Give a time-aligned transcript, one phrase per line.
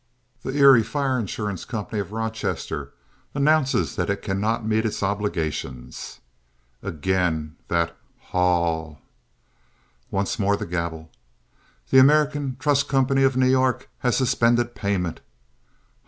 [0.41, 2.91] "The Erie Fire Insurance Company of Rochester
[3.35, 6.21] announces that it cannot meet its obligations."
[6.81, 8.97] Again that "H a a a w!"
[10.09, 11.11] Once more the gavel.
[11.91, 15.21] "The American Trust Company of New York has suspended payment."